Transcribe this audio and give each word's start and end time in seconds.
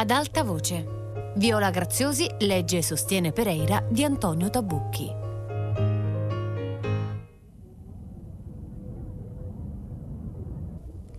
Ad 0.00 0.10
alta 0.10 0.44
voce. 0.44 1.32
Viola 1.36 1.68
Graziosi 1.68 2.26
legge 2.38 2.78
e 2.78 2.82
sostiene 2.82 3.32
Pereira 3.32 3.86
di 3.86 4.02
Antonio 4.02 4.48
Tabucchi. 4.48 5.10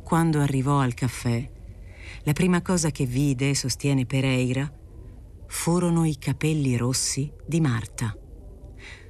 Quando 0.02 0.40
arrivò 0.40 0.80
al 0.80 0.96
caffè, 0.96 1.48
la 2.24 2.34
prima 2.34 2.64
cosa 2.64 2.90
che 2.90 3.06
vide, 3.06 3.54
sostiene 3.54 4.08
Pereira, 4.08 4.68
furono 5.46 6.04
i 6.04 6.18
capelli 6.18 6.76
rossi 6.76 7.32
di 7.46 7.62
Marta. 7.62 8.18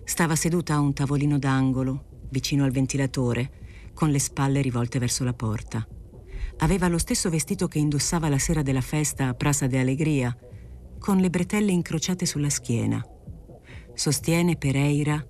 Stava 0.03 0.35
seduta 0.35 0.73
a 0.73 0.81
un 0.81 0.91
tavolino 0.91 1.39
d'angolo, 1.39 2.25
vicino 2.29 2.65
al 2.65 2.71
ventilatore, 2.71 3.91
con 3.93 4.09
le 4.09 4.19
spalle 4.19 4.59
rivolte 4.59 4.99
verso 4.99 5.23
la 5.23 5.33
porta. 5.33 5.87
Aveva 6.63 6.87
lo 6.87 6.99
stesso 6.99 7.31
vestito 7.31 7.67
che 7.67 7.79
indossava 7.79 8.29
la 8.29 8.37
sera 8.37 8.61
della 8.61 8.81
festa 8.81 9.27
a 9.27 9.33
Prasa 9.33 9.65
de 9.65 9.79
Alegria, 9.79 10.35
con 10.99 11.17
le 11.17 11.31
bretelle 11.31 11.71
incrociate 11.71 12.27
sulla 12.27 12.51
schiena. 12.51 13.03
Sostiene 13.95 14.55
Pereira 14.57 15.25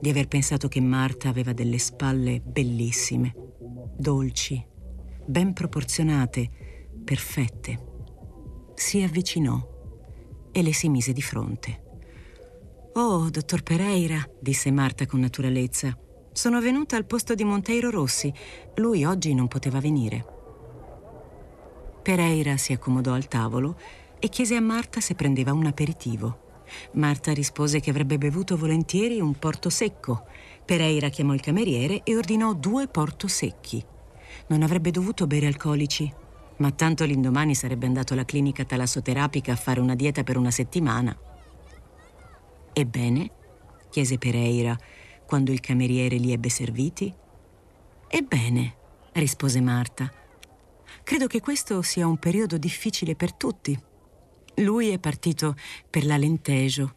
di 0.00 0.10
aver 0.10 0.26
pensato 0.26 0.66
che 0.66 0.80
Marta 0.80 1.28
aveva 1.28 1.52
delle 1.52 1.78
spalle 1.78 2.40
bellissime, 2.44 3.32
dolci, 3.96 4.62
ben 5.24 5.52
proporzionate, 5.52 6.50
perfette. 7.04 7.92
Si 8.74 9.00
avvicinò 9.00 9.72
e 10.50 10.62
le 10.62 10.72
si 10.72 10.88
mise 10.88 11.12
di 11.12 11.22
fronte. 11.22 11.82
Oh, 12.94 13.30
dottor 13.30 13.62
Pereira, 13.62 14.28
disse 14.40 14.72
Marta 14.72 15.06
con 15.06 15.20
naturalezza, 15.20 15.96
sono 16.32 16.60
venuta 16.60 16.96
al 16.96 17.06
posto 17.06 17.36
di 17.36 17.44
Monteiro 17.44 17.90
Rossi. 17.90 18.32
Lui 18.74 19.04
oggi 19.04 19.34
non 19.34 19.46
poteva 19.46 19.78
venire. 19.78 20.33
Pereira 22.04 22.58
si 22.58 22.74
accomodò 22.74 23.14
al 23.14 23.28
tavolo 23.28 23.78
e 24.18 24.28
chiese 24.28 24.56
a 24.56 24.60
Marta 24.60 25.00
se 25.00 25.14
prendeva 25.14 25.54
un 25.54 25.64
aperitivo. 25.64 26.62
Marta 26.92 27.32
rispose 27.32 27.80
che 27.80 27.88
avrebbe 27.88 28.18
bevuto 28.18 28.58
volentieri 28.58 29.20
un 29.20 29.32
porto 29.38 29.70
secco. 29.70 30.26
Pereira 30.66 31.08
chiamò 31.08 31.32
il 31.32 31.40
cameriere 31.40 32.02
e 32.04 32.14
ordinò 32.14 32.52
due 32.52 32.88
porto 32.88 33.26
secchi. 33.26 33.82
Non 34.48 34.62
avrebbe 34.62 34.90
dovuto 34.90 35.26
bere 35.26 35.46
alcolici, 35.46 36.12
ma 36.58 36.70
tanto 36.72 37.06
l'indomani 37.06 37.54
sarebbe 37.54 37.86
andato 37.86 38.12
alla 38.12 38.26
clinica 38.26 38.66
talassoterapica 38.66 39.52
a 39.52 39.56
fare 39.56 39.80
una 39.80 39.94
dieta 39.94 40.24
per 40.24 40.36
una 40.36 40.50
settimana. 40.50 41.16
Ebbene? 42.74 43.30
chiese 43.88 44.18
Pereira 44.18 44.76
quando 45.24 45.52
il 45.52 45.60
cameriere 45.60 46.16
li 46.16 46.32
ebbe 46.32 46.50
serviti. 46.50 47.10
Ebbene, 48.08 48.74
rispose 49.12 49.62
Marta, 49.62 50.12
credo 51.04 51.26
che 51.26 51.40
questo 51.40 51.82
sia 51.82 52.06
un 52.06 52.16
periodo 52.16 52.56
difficile 52.56 53.14
per 53.14 53.34
tutti. 53.34 53.78
Lui 54.56 54.88
è 54.88 54.98
partito 54.98 55.54
per 55.88 56.04
l'Alentejo 56.04 56.94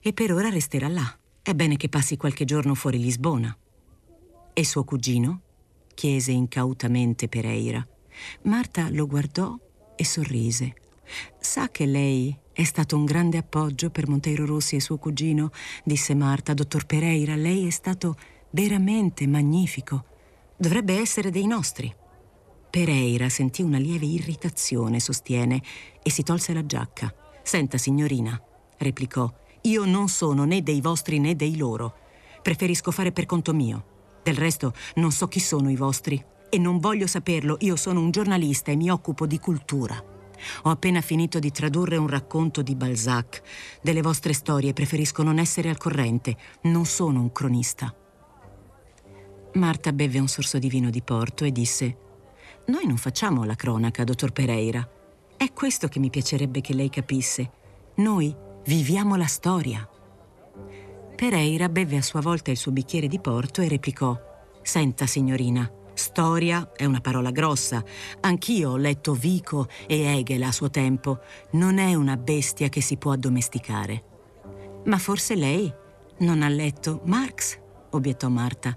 e 0.00 0.12
per 0.12 0.32
ora 0.32 0.48
resterà 0.48 0.88
là. 0.88 1.18
È 1.42 1.52
bene 1.52 1.76
che 1.76 1.88
passi 1.88 2.16
qualche 2.16 2.44
giorno 2.44 2.74
fuori 2.74 2.98
Lisbona. 2.98 3.56
E 4.52 4.64
suo 4.64 4.84
cugino? 4.84 5.42
chiese 5.94 6.32
incautamente 6.32 7.28
Pereira. 7.28 7.86
Marta 8.42 8.88
lo 8.90 9.06
guardò 9.06 9.56
e 9.94 10.04
sorrise. 10.04 10.74
Sa 11.38 11.68
che 11.68 11.86
lei 11.86 12.36
è 12.52 12.64
stato 12.64 12.96
un 12.96 13.04
grande 13.04 13.36
appoggio 13.36 13.90
per 13.90 14.08
Monteiro 14.08 14.46
Rossi 14.46 14.76
e 14.76 14.80
suo 14.80 14.96
cugino, 14.96 15.50
disse 15.84 16.14
Marta. 16.14 16.54
Dottor 16.54 16.86
Pereira, 16.86 17.36
lei 17.36 17.66
è 17.66 17.70
stato 17.70 18.16
veramente 18.50 19.26
magnifico. 19.26 20.04
Dovrebbe 20.56 20.98
essere 20.98 21.30
dei 21.30 21.46
nostri. 21.46 21.94
Pereira 22.74 23.28
sentì 23.28 23.62
una 23.62 23.78
lieve 23.78 24.04
irritazione, 24.04 24.98
sostiene, 24.98 25.62
e 26.02 26.10
si 26.10 26.24
tolse 26.24 26.52
la 26.52 26.66
giacca. 26.66 27.14
Senta, 27.40 27.78
signorina, 27.78 28.36
replicò, 28.78 29.32
io 29.60 29.84
non 29.84 30.08
sono 30.08 30.42
né 30.42 30.60
dei 30.60 30.80
vostri 30.80 31.20
né 31.20 31.36
dei 31.36 31.56
loro. 31.56 31.94
Preferisco 32.42 32.90
fare 32.90 33.12
per 33.12 33.26
conto 33.26 33.54
mio. 33.54 33.84
Del 34.24 34.34
resto 34.34 34.74
non 34.96 35.12
so 35.12 35.28
chi 35.28 35.38
sono 35.38 35.70
i 35.70 35.76
vostri 35.76 36.20
e 36.48 36.58
non 36.58 36.80
voglio 36.80 37.06
saperlo, 37.06 37.58
io 37.60 37.76
sono 37.76 38.00
un 38.00 38.10
giornalista 38.10 38.72
e 38.72 38.76
mi 38.76 38.90
occupo 38.90 39.24
di 39.24 39.38
cultura. 39.38 39.94
Ho 40.62 40.68
appena 40.68 41.00
finito 41.00 41.38
di 41.38 41.52
tradurre 41.52 41.96
un 41.96 42.08
racconto 42.08 42.60
di 42.60 42.74
Balzac. 42.74 43.42
Delle 43.82 44.02
vostre 44.02 44.32
storie 44.32 44.72
preferisco 44.72 45.22
non 45.22 45.38
essere 45.38 45.68
al 45.68 45.78
corrente, 45.78 46.36
non 46.62 46.86
sono 46.86 47.20
un 47.20 47.30
cronista. 47.30 47.94
Marta 49.52 49.92
beve 49.92 50.18
un 50.18 50.26
sorso 50.26 50.58
di 50.58 50.68
vino 50.68 50.90
di 50.90 51.02
Porto 51.02 51.44
e 51.44 51.52
disse: 51.52 51.98
Noi 52.66 52.86
non 52.86 52.96
facciamo 52.96 53.44
la 53.44 53.56
cronaca, 53.56 54.04
dottor 54.04 54.32
Pereira. 54.32 54.88
È 55.36 55.52
questo 55.52 55.86
che 55.88 55.98
mi 55.98 56.08
piacerebbe 56.08 56.62
che 56.62 56.72
lei 56.72 56.88
capisse. 56.88 57.50
Noi 57.96 58.34
viviamo 58.64 59.16
la 59.16 59.26
storia. 59.26 59.86
Pereira 61.14 61.68
beve 61.68 61.98
a 61.98 62.02
sua 62.02 62.22
volta 62.22 62.50
il 62.50 62.56
suo 62.56 62.72
bicchiere 62.72 63.06
di 63.06 63.20
porto 63.20 63.60
e 63.60 63.68
replicò: 63.68 64.18
Senta, 64.62 65.04
signorina, 65.04 65.70
storia 65.92 66.72
è 66.74 66.86
una 66.86 67.02
parola 67.02 67.30
grossa. 67.30 67.84
Anch'io 68.20 68.70
ho 68.70 68.76
letto 68.78 69.12
Vico 69.12 69.68
e 69.86 70.16
Hegel 70.16 70.42
a 70.42 70.50
suo 70.50 70.70
tempo. 70.70 71.20
Non 71.50 71.76
è 71.76 71.92
una 71.92 72.16
bestia 72.16 72.70
che 72.70 72.80
si 72.80 72.96
può 72.96 73.12
addomesticare. 73.12 74.04
Ma 74.86 74.96
forse 74.96 75.34
lei 75.34 75.70
non 76.20 76.40
ha 76.40 76.48
letto 76.48 77.02
Marx? 77.04 77.60
obiettò 77.90 78.28
Marta. 78.28 78.74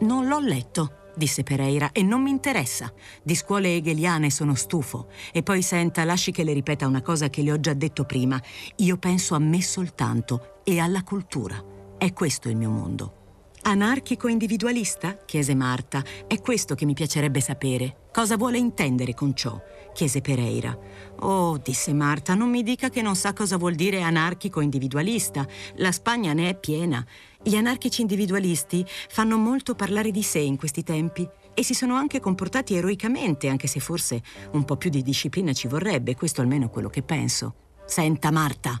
Non 0.00 0.26
l'ho 0.26 0.40
letto, 0.40 0.99
disse 1.20 1.42
Pereira, 1.42 1.92
e 1.92 2.02
non 2.02 2.22
mi 2.22 2.30
interessa. 2.30 2.90
Di 3.22 3.34
scuole 3.34 3.76
hegeliane 3.76 4.30
sono 4.30 4.54
stufo. 4.54 5.08
E 5.32 5.42
poi 5.42 5.60
senta, 5.60 6.02
lasci 6.04 6.32
che 6.32 6.44
le 6.44 6.54
ripeta 6.54 6.86
una 6.86 7.02
cosa 7.02 7.28
che 7.28 7.42
le 7.42 7.52
ho 7.52 7.60
già 7.60 7.74
detto 7.74 8.04
prima. 8.04 8.40
Io 8.76 8.96
penso 8.96 9.34
a 9.34 9.38
me 9.38 9.60
soltanto 9.60 10.62
e 10.64 10.78
alla 10.78 11.02
cultura. 11.02 11.62
È 11.98 12.10
questo 12.14 12.48
il 12.48 12.56
mio 12.56 12.70
mondo. 12.70 13.14
Anarchico 13.62 14.28
individualista? 14.28 15.18
chiese 15.26 15.54
Marta. 15.54 16.02
È 16.26 16.40
questo 16.40 16.74
che 16.74 16.86
mi 16.86 16.94
piacerebbe 16.94 17.42
sapere. 17.42 18.08
Cosa 18.10 18.38
vuole 18.38 18.56
intendere 18.56 19.12
con 19.12 19.34
ciò? 19.34 19.60
chiese 19.92 20.22
Pereira. 20.22 20.76
Oh, 21.18 21.58
disse 21.58 21.92
Marta, 21.92 22.34
non 22.34 22.48
mi 22.48 22.62
dica 22.62 22.88
che 22.88 23.02
non 23.02 23.16
sa 23.16 23.34
cosa 23.34 23.58
vuol 23.58 23.74
dire 23.74 24.00
anarchico 24.00 24.62
individualista. 24.62 25.46
La 25.76 25.92
Spagna 25.92 26.32
ne 26.32 26.48
è 26.48 26.58
piena. 26.58 27.04
Gli 27.42 27.56
anarchici 27.56 28.02
individualisti 28.02 28.84
fanno 29.08 29.38
molto 29.38 29.74
parlare 29.74 30.10
di 30.10 30.22
sé 30.22 30.40
in 30.40 30.58
questi 30.58 30.82
tempi 30.82 31.26
e 31.54 31.64
si 31.64 31.72
sono 31.72 31.94
anche 31.94 32.20
comportati 32.20 32.74
eroicamente, 32.74 33.48
anche 33.48 33.66
se 33.66 33.80
forse 33.80 34.22
un 34.52 34.64
po' 34.64 34.76
più 34.76 34.90
di 34.90 35.02
disciplina 35.02 35.54
ci 35.54 35.66
vorrebbe, 35.66 36.14
questo 36.14 36.42
almeno 36.42 36.66
è 36.66 36.70
quello 36.70 36.90
che 36.90 37.02
penso. 37.02 37.54
Senta, 37.86 38.30
Marta, 38.30 38.80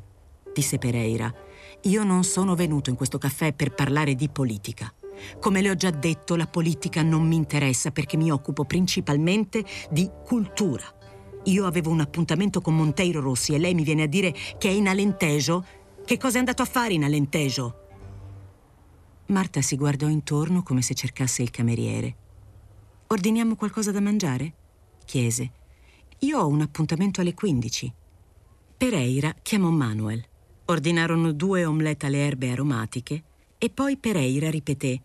disse 0.52 0.76
Pereira. 0.76 1.32
Io 1.84 2.04
non 2.04 2.22
sono 2.22 2.54
venuto 2.54 2.90
in 2.90 2.96
questo 2.96 3.16
caffè 3.16 3.54
per 3.54 3.72
parlare 3.72 4.14
di 4.14 4.28
politica. 4.28 4.92
Come 5.40 5.62
le 5.62 5.70
ho 5.70 5.74
già 5.74 5.90
detto, 5.90 6.36
la 6.36 6.46
politica 6.46 7.02
non 7.02 7.26
mi 7.26 7.36
interessa 7.36 7.90
perché 7.90 8.18
mi 8.18 8.30
occupo 8.30 8.64
principalmente 8.64 9.64
di 9.90 10.08
cultura. 10.22 10.84
Io 11.44 11.64
avevo 11.64 11.88
un 11.88 12.00
appuntamento 12.00 12.60
con 12.60 12.76
Monteiro 12.76 13.20
Rossi 13.20 13.54
e 13.54 13.58
lei 13.58 13.72
mi 13.72 13.84
viene 13.84 14.02
a 14.02 14.06
dire 14.06 14.34
che 14.58 14.68
è 14.68 14.72
in 14.72 14.86
Alentejo. 14.86 15.64
Che 16.04 16.18
cosa 16.18 16.36
è 16.36 16.38
andato 16.40 16.60
a 16.60 16.66
fare 16.66 16.92
in 16.92 17.04
Alentejo? 17.04 17.79
Marta 19.30 19.62
si 19.62 19.76
guardò 19.76 20.08
intorno 20.08 20.64
come 20.64 20.82
se 20.82 20.94
cercasse 20.94 21.42
il 21.42 21.50
cameriere. 21.50 22.16
Ordiniamo 23.06 23.54
qualcosa 23.54 23.92
da 23.92 24.00
mangiare? 24.00 24.54
chiese. 25.04 25.52
Io 26.20 26.38
ho 26.40 26.48
un 26.48 26.60
appuntamento 26.60 27.20
alle 27.20 27.32
15. 27.32 27.92
Pereira 28.76 29.32
chiamò 29.40 29.70
Manuel. 29.70 30.24
Ordinarono 30.64 31.30
due 31.32 31.64
omelette 31.64 32.06
alle 32.06 32.26
erbe 32.26 32.50
aromatiche 32.50 33.22
e 33.56 33.70
poi 33.70 33.96
Pereira 33.96 34.50
ripeté. 34.50 35.00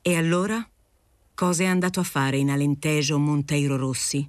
E 0.00 0.16
allora? 0.16 0.66
Cosa 1.34 1.64
è 1.64 1.66
andato 1.66 2.00
a 2.00 2.04
fare 2.04 2.38
in 2.38 2.50
Alentejo 2.50 3.18
Monteiro 3.18 3.76
Rossi? 3.76 4.28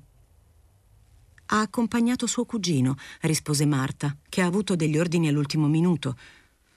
Ha 1.51 1.59
accompagnato 1.61 2.27
suo 2.27 2.43
cugino, 2.45 2.95
rispose 3.21 3.65
Marta, 3.65 4.15
che 4.27 4.41
ha 4.41 4.45
avuto 4.45 4.75
degli 4.75 4.97
ordini 4.97 5.29
all'ultimo 5.29 5.67
minuto. 5.67 6.17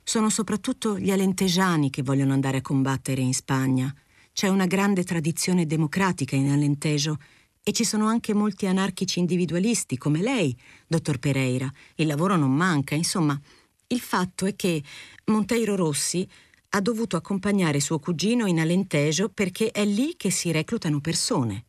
Sono 0.04 0.30
soprattutto 0.30 0.98
gli 0.98 1.10
alentegiani 1.10 1.88
che 1.88 2.02
vogliono 2.02 2.32
andare 2.32 2.58
a 2.58 2.62
combattere 2.62 3.20
in 3.20 3.32
Spagna. 3.32 3.94
C'è 4.32 4.48
una 4.48 4.66
grande 4.66 5.04
tradizione 5.04 5.64
democratica 5.64 6.34
in 6.34 6.50
Alentejo 6.50 7.18
e 7.62 7.72
ci 7.72 7.84
sono 7.84 8.06
anche 8.06 8.34
molti 8.34 8.66
anarchici 8.66 9.20
individualisti 9.20 9.96
come 9.96 10.20
lei, 10.20 10.56
dottor 10.86 11.18
Pereira. 11.18 11.70
Il 11.94 12.08
lavoro 12.08 12.36
non 12.36 12.52
manca, 12.52 12.94
insomma. 12.94 13.40
Il 13.86 14.00
fatto 14.00 14.46
è 14.46 14.56
che 14.56 14.82
Monteiro 15.26 15.76
Rossi 15.76 16.28
ha 16.70 16.80
dovuto 16.80 17.16
accompagnare 17.16 17.78
suo 17.78 17.98
cugino 17.98 18.46
in 18.46 18.58
Alentejo 18.58 19.28
perché 19.28 19.70
è 19.70 19.84
lì 19.84 20.14
che 20.16 20.30
si 20.30 20.50
reclutano 20.50 21.00
persone. 21.00 21.66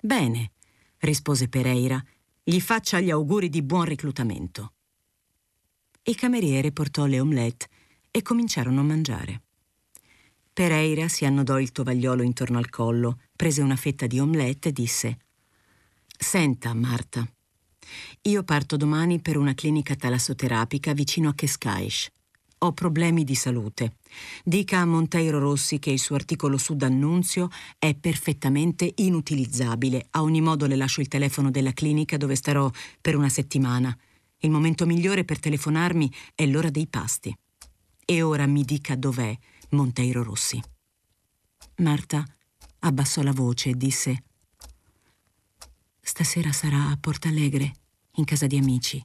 Bene, 0.00 0.52
rispose 0.98 1.48
Pereira, 1.48 2.02
gli 2.44 2.60
faccia 2.60 3.00
gli 3.00 3.10
auguri 3.10 3.48
di 3.48 3.62
buon 3.62 3.84
reclutamento. 3.84 4.74
Il 6.08 6.16
cameriere 6.16 6.72
portò 6.72 7.04
le 7.04 7.20
omelette 7.20 7.68
e 8.10 8.22
cominciarono 8.22 8.80
a 8.80 8.82
mangiare. 8.82 9.42
Pereira 10.54 11.06
si 11.06 11.26
annodò 11.26 11.60
il 11.60 11.70
tovagliolo 11.70 12.22
intorno 12.22 12.56
al 12.56 12.70
collo, 12.70 13.20
prese 13.36 13.60
una 13.60 13.76
fetta 13.76 14.06
di 14.06 14.18
omelette 14.18 14.70
e 14.70 14.72
disse: 14.72 15.18
Senta, 16.18 16.72
Marta, 16.72 17.30
Io 18.22 18.42
parto 18.42 18.78
domani 18.78 19.20
per 19.20 19.36
una 19.36 19.52
clinica 19.52 19.96
talassoterapica 19.96 20.94
vicino 20.94 21.28
a 21.28 21.34
Cascais. 21.34 22.10
Ho 22.60 22.72
problemi 22.72 23.22
di 23.22 23.34
salute. 23.34 23.96
Dica 24.42 24.78
a 24.78 24.86
Monteiro 24.86 25.38
Rossi 25.38 25.78
che 25.78 25.90
il 25.90 25.98
suo 25.98 26.14
articolo 26.14 26.56
su 26.56 26.74
D'Annunzio 26.74 27.50
è 27.78 27.94
perfettamente 27.94 28.94
inutilizzabile. 28.96 30.06
A 30.12 30.22
ogni 30.22 30.40
modo 30.40 30.66
le 30.66 30.76
lascio 30.76 31.02
il 31.02 31.08
telefono 31.08 31.50
della 31.50 31.72
clinica 31.72 32.16
dove 32.16 32.34
starò 32.34 32.70
per 32.98 33.14
una 33.14 33.28
settimana. 33.28 33.94
Il 34.40 34.50
momento 34.50 34.86
migliore 34.86 35.24
per 35.24 35.40
telefonarmi 35.40 36.12
è 36.34 36.46
l'ora 36.46 36.70
dei 36.70 36.86
pasti. 36.86 37.36
E 38.04 38.22
ora 38.22 38.46
mi 38.46 38.62
dica 38.62 38.94
dov'è 38.94 39.36
Monteiro 39.70 40.22
Rossi. 40.22 40.62
Marta 41.78 42.24
abbassò 42.80 43.22
la 43.22 43.32
voce 43.32 43.70
e 43.70 43.76
disse 43.76 44.22
Stasera 46.00 46.52
sarà 46.52 46.88
a 46.88 46.96
Porta 46.98 47.28
Alegre, 47.28 47.72
in 48.12 48.24
casa 48.24 48.46
di 48.46 48.56
amici. 48.56 49.04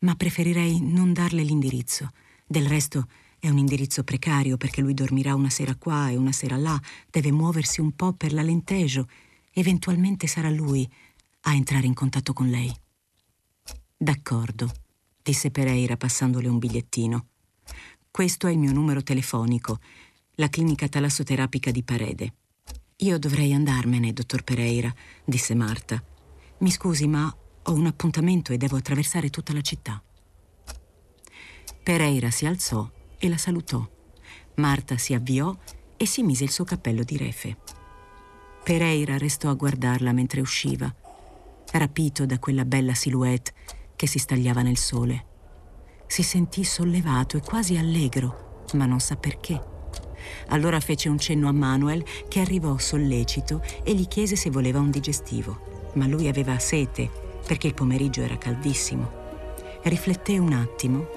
Ma 0.00 0.14
preferirei 0.14 0.80
non 0.80 1.12
darle 1.12 1.42
l'indirizzo. 1.42 2.10
Del 2.46 2.66
resto 2.66 3.08
è 3.38 3.48
un 3.48 3.58
indirizzo 3.58 4.04
precario 4.04 4.56
perché 4.56 4.80
lui 4.80 4.94
dormirà 4.94 5.34
una 5.34 5.50
sera 5.50 5.74
qua 5.74 6.10
e 6.10 6.16
una 6.16 6.32
sera 6.32 6.56
là, 6.56 6.80
deve 7.10 7.32
muoversi 7.32 7.80
un 7.80 7.96
po' 7.96 8.12
per 8.12 8.32
l'Alentejo. 8.32 9.08
Eventualmente 9.52 10.26
sarà 10.26 10.50
lui 10.50 10.88
a 11.42 11.54
entrare 11.54 11.86
in 11.86 11.94
contatto 11.94 12.32
con 12.32 12.48
lei. 12.48 12.72
D'accordo, 13.96 14.70
disse 15.22 15.50
Pereira 15.50 15.96
passandole 15.96 16.48
un 16.48 16.58
bigliettino. 16.58 17.26
Questo 18.10 18.48
è 18.48 18.50
il 18.50 18.58
mio 18.58 18.72
numero 18.72 19.02
telefonico, 19.02 19.78
la 20.34 20.48
clinica 20.48 20.88
talassoterapica 20.88 21.70
di 21.70 21.82
Parede. 21.84 22.34
Io 22.98 23.18
dovrei 23.18 23.52
andarmene, 23.52 24.12
dottor 24.12 24.42
Pereira, 24.42 24.92
disse 25.24 25.54
Marta. 25.54 26.02
Mi 26.58 26.70
scusi, 26.70 27.06
ma 27.06 27.34
ho 27.62 27.72
un 27.72 27.86
appuntamento 27.86 28.52
e 28.52 28.56
devo 28.56 28.76
attraversare 28.76 29.30
tutta 29.30 29.52
la 29.52 29.60
città. 29.60 30.02
Pereira 31.82 32.30
si 32.30 32.46
alzò 32.46 32.90
e 33.16 33.28
la 33.28 33.38
salutò. 33.38 33.88
Marta 34.56 34.98
si 34.98 35.14
avviò 35.14 35.56
e 35.96 36.06
si 36.06 36.22
mise 36.22 36.44
il 36.44 36.50
suo 36.50 36.64
cappello 36.64 37.04
di 37.04 37.16
refe. 37.16 37.56
Pereira 38.64 39.18
restò 39.18 39.50
a 39.50 39.54
guardarla 39.54 40.12
mentre 40.12 40.40
usciva, 40.40 40.92
rapito 41.72 42.26
da 42.26 42.38
quella 42.38 42.64
bella 42.64 42.94
silhouette 42.94 43.52
che 43.96 44.06
si 44.06 44.18
stagliava 44.18 44.62
nel 44.62 44.76
sole. 44.76 45.26
Si 46.06 46.22
sentì 46.22 46.64
sollevato 46.64 47.36
e 47.36 47.40
quasi 47.40 47.76
allegro, 47.76 48.62
ma 48.74 48.86
non 48.86 49.00
sa 49.00 49.16
perché. 49.16 49.72
Allora 50.48 50.80
fece 50.80 51.08
un 51.08 51.18
cenno 51.18 51.48
a 51.48 51.52
Manuel 51.52 52.04
che 52.28 52.40
arrivò 52.40 52.78
sollecito 52.78 53.62
e 53.82 53.94
gli 53.94 54.06
chiese 54.08 54.36
se 54.36 54.50
voleva 54.50 54.78
un 54.78 54.90
digestivo. 54.90 55.92
Ma 55.94 56.06
lui 56.06 56.28
aveva 56.28 56.58
sete 56.58 57.10
perché 57.46 57.66
il 57.66 57.74
pomeriggio 57.74 58.22
era 58.22 58.38
caldissimo. 58.38 59.22
Rifletté 59.82 60.38
un 60.38 60.52
attimo 60.52 61.08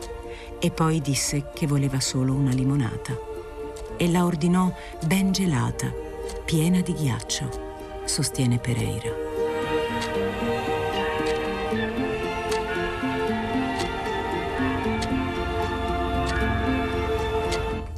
e 0.60 0.72
poi 0.72 1.02
disse 1.02 1.52
che 1.54 1.68
voleva 1.68 2.00
solo 2.00 2.34
una 2.34 2.52
limonata. 2.52 3.18
E 3.98 4.10
la 4.10 4.26
ordinò 4.26 4.74
ben 5.06 5.32
gelata, 5.32 5.92
piena 6.46 6.82
di 6.82 6.94
ghiaccio, 6.94 7.50
sostiene 8.06 8.60
Pereira. 8.60 9.27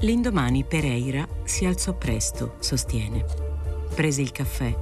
L'indomani 0.09 0.63
Pereira 0.63 1.27
si 1.43 1.65
alzò 1.65 1.93
presto, 1.93 2.55
sostiene. 2.57 3.23
Prese 3.93 4.23
il 4.23 4.31
caffè, 4.31 4.75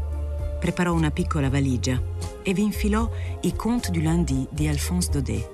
preparò 0.57 0.93
una 0.93 1.11
piccola 1.11 1.49
valigia 1.49 2.01
e 2.41 2.53
vi 2.53 2.61
infilò 2.61 3.11
i 3.41 3.53
Contes 3.53 3.89
du 3.89 3.99
lundi 3.99 4.47
di 4.49 4.69
Alphonse 4.69 5.11
Daudet 5.11 5.49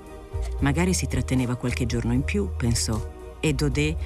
Magari 0.60 0.94
si 0.94 1.08
tratteneva 1.08 1.56
qualche 1.56 1.88
giorno 1.88 2.14
in 2.14 2.22
più, 2.22 2.52
pensò, 2.56 3.04
e 3.40 3.54
Daudet 3.56 3.98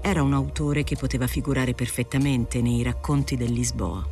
era 0.00 0.22
un 0.22 0.32
autore 0.32 0.84
che 0.84 0.94
poteva 0.94 1.26
figurare 1.26 1.74
perfettamente 1.74 2.62
nei 2.62 2.84
racconti 2.84 3.36
del 3.36 3.50
Lisboa. 3.50 4.06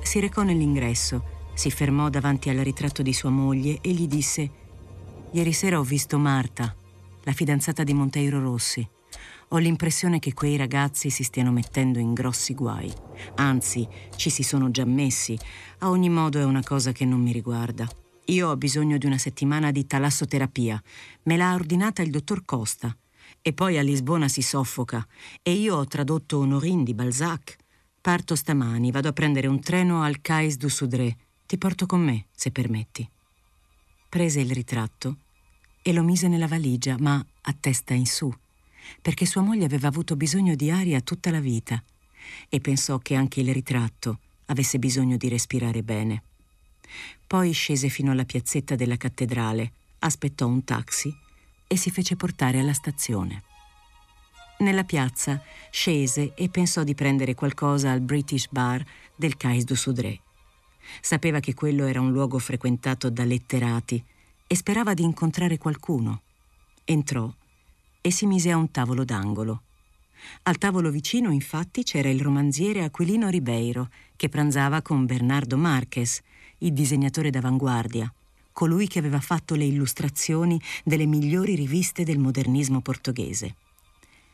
Si 0.00 0.18
recò 0.18 0.44
nell'ingresso, 0.44 1.22
si 1.52 1.70
fermò 1.70 2.08
davanti 2.08 2.48
al 2.48 2.56
ritratto 2.56 3.02
di 3.02 3.12
sua 3.12 3.28
moglie 3.28 3.80
e 3.82 3.90
gli 3.90 4.06
disse 4.06 4.50
Ieri 5.32 5.52
sera 5.52 5.78
ho 5.78 5.82
visto 5.82 6.16
Marta, 6.16 6.74
la 7.24 7.32
fidanzata 7.32 7.84
di 7.84 7.92
Monteiro 7.92 8.40
Rossi. 8.40 8.96
Ho 9.50 9.56
l'impressione 9.56 10.18
che 10.18 10.34
quei 10.34 10.56
ragazzi 10.56 11.08
si 11.08 11.22
stiano 11.22 11.50
mettendo 11.50 11.98
in 11.98 12.12
grossi 12.12 12.54
guai. 12.54 12.92
Anzi, 13.36 13.88
ci 14.14 14.28
si 14.28 14.42
sono 14.42 14.70
già 14.70 14.84
messi. 14.84 15.38
A 15.78 15.88
ogni 15.88 16.10
modo 16.10 16.38
è 16.38 16.44
una 16.44 16.62
cosa 16.62 16.92
che 16.92 17.06
non 17.06 17.22
mi 17.22 17.32
riguarda. 17.32 17.88
Io 18.26 18.50
ho 18.50 18.56
bisogno 18.58 18.98
di 18.98 19.06
una 19.06 19.16
settimana 19.16 19.70
di 19.70 19.86
talassoterapia. 19.86 20.82
Me 21.22 21.38
l'ha 21.38 21.54
ordinata 21.54 22.02
il 22.02 22.10
dottor 22.10 22.44
Costa. 22.44 22.94
E 23.40 23.52
poi 23.54 23.78
a 23.78 23.82
Lisbona 23.82 24.28
si 24.28 24.42
soffoca. 24.42 25.06
E 25.42 25.52
io 25.52 25.76
ho 25.76 25.86
tradotto 25.86 26.38
Honorine 26.38 26.82
di 26.82 26.92
Balzac. 26.92 27.56
Parto 28.02 28.34
stamani, 28.34 28.90
vado 28.90 29.08
a 29.08 29.12
prendere 29.12 29.46
un 29.46 29.60
treno 29.60 30.02
al 30.02 30.20
Cais 30.20 30.58
du 30.58 30.68
Soudré. 30.68 31.16
Ti 31.46 31.56
porto 31.56 31.86
con 31.86 32.02
me, 32.02 32.26
se 32.32 32.50
permetti. 32.50 33.08
Prese 34.10 34.40
il 34.40 34.50
ritratto 34.50 35.16
e 35.80 35.92
lo 35.94 36.02
mise 36.02 36.28
nella 36.28 36.46
valigia, 36.46 36.96
ma 36.98 37.24
a 37.42 37.56
testa 37.58 37.94
in 37.94 38.04
su, 38.04 38.30
perché 39.00 39.26
sua 39.26 39.42
moglie 39.42 39.64
aveva 39.64 39.88
avuto 39.88 40.16
bisogno 40.16 40.54
di 40.54 40.70
aria 40.70 41.00
tutta 41.00 41.30
la 41.30 41.40
vita 41.40 41.82
e 42.48 42.60
pensò 42.60 42.98
che 42.98 43.14
anche 43.14 43.40
il 43.40 43.52
ritratto 43.52 44.18
avesse 44.46 44.78
bisogno 44.78 45.16
di 45.16 45.28
respirare 45.28 45.82
bene. 45.82 46.22
Poi 47.26 47.52
scese 47.52 47.88
fino 47.88 48.10
alla 48.10 48.24
piazzetta 48.24 48.74
della 48.74 48.96
cattedrale, 48.96 49.72
aspettò 50.00 50.46
un 50.46 50.64
taxi 50.64 51.14
e 51.66 51.76
si 51.76 51.90
fece 51.90 52.16
portare 52.16 52.58
alla 52.58 52.72
stazione. 52.72 53.42
Nella 54.58 54.84
piazza 54.84 55.40
scese 55.70 56.34
e 56.34 56.48
pensò 56.48 56.82
di 56.82 56.94
prendere 56.94 57.34
qualcosa 57.34 57.92
al 57.92 58.00
British 58.00 58.48
Bar 58.48 58.84
del 59.14 59.36
Cais 59.36 59.64
du 59.64 59.74
Soudré. 59.74 60.18
Sapeva 61.00 61.38
che 61.38 61.54
quello 61.54 61.86
era 61.86 62.00
un 62.00 62.10
luogo 62.10 62.38
frequentato 62.38 63.10
da 63.10 63.24
letterati 63.24 64.02
e 64.46 64.56
sperava 64.56 64.94
di 64.94 65.02
incontrare 65.02 65.58
qualcuno. 65.58 66.22
Entrò 66.84 67.30
e 68.00 68.10
si 68.10 68.26
mise 68.26 68.50
a 68.50 68.56
un 68.56 68.70
tavolo 68.70 69.04
d'angolo. 69.04 69.62
Al 70.42 70.58
tavolo 70.58 70.90
vicino, 70.90 71.30
infatti, 71.30 71.82
c'era 71.82 72.08
il 72.08 72.20
romanziere 72.20 72.82
Aquilino 72.82 73.28
Ribeiro, 73.28 73.88
che 74.16 74.28
pranzava 74.28 74.82
con 74.82 75.06
Bernardo 75.06 75.56
Marques, 75.56 76.20
il 76.58 76.72
disegnatore 76.72 77.30
d'avanguardia, 77.30 78.12
colui 78.52 78.88
che 78.88 78.98
aveva 78.98 79.20
fatto 79.20 79.54
le 79.54 79.64
illustrazioni 79.64 80.60
delle 80.84 81.06
migliori 81.06 81.54
riviste 81.54 82.02
del 82.02 82.18
modernismo 82.18 82.80
portoghese. 82.80 83.54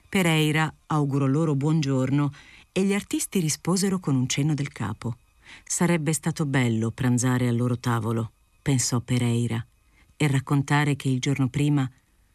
Pereira 0.08 0.72
augurò 0.86 1.26
loro 1.26 1.54
buongiorno 1.54 2.32
e 2.72 2.82
gli 2.84 2.94
artisti 2.94 3.40
risposero 3.40 3.98
con 3.98 4.14
un 4.14 4.28
cenno 4.28 4.54
del 4.54 4.72
capo. 4.72 5.16
Sarebbe 5.64 6.12
stato 6.12 6.46
bello 6.46 6.90
pranzare 6.90 7.48
al 7.48 7.56
loro 7.56 7.78
tavolo, 7.78 8.32
pensò 8.62 9.00
Pereira, 9.00 9.64
e 10.16 10.26
raccontare 10.28 10.96
che 10.96 11.08
il 11.08 11.20
giorno 11.20 11.48
prima 11.48 11.90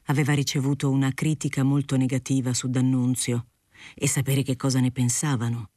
aveva 0.09 0.33
ricevuto 0.33 0.89
una 0.89 1.11
critica 1.13 1.63
molto 1.63 1.97
negativa 1.97 2.53
su 2.53 2.69
D'Annunzio 2.69 3.47
e 3.95 4.07
sapere 4.07 4.43
che 4.43 4.55
cosa 4.55 4.79
ne 4.79 4.91
pensavano 4.91 5.69